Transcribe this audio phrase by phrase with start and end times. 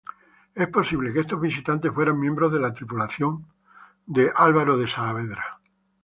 [0.55, 3.45] Es posible que estos visitantes fueran miembros de la tripulación
[4.07, 5.59] de Álvaro de Saavedra.